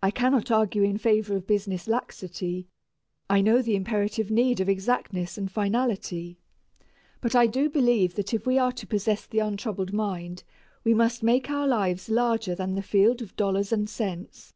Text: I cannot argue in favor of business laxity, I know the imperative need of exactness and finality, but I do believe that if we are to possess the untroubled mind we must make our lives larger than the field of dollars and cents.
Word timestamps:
I 0.00 0.12
cannot 0.12 0.52
argue 0.52 0.84
in 0.84 0.96
favor 0.96 1.34
of 1.34 1.44
business 1.44 1.88
laxity, 1.88 2.68
I 3.28 3.40
know 3.40 3.62
the 3.62 3.74
imperative 3.74 4.30
need 4.30 4.60
of 4.60 4.68
exactness 4.68 5.36
and 5.36 5.50
finality, 5.50 6.38
but 7.20 7.34
I 7.34 7.48
do 7.48 7.68
believe 7.68 8.14
that 8.14 8.32
if 8.32 8.46
we 8.46 8.58
are 8.58 8.70
to 8.70 8.86
possess 8.86 9.26
the 9.26 9.40
untroubled 9.40 9.92
mind 9.92 10.44
we 10.84 10.94
must 10.94 11.24
make 11.24 11.50
our 11.50 11.66
lives 11.66 12.08
larger 12.08 12.54
than 12.54 12.76
the 12.76 12.80
field 12.80 13.22
of 13.22 13.34
dollars 13.34 13.72
and 13.72 13.90
cents. 13.90 14.54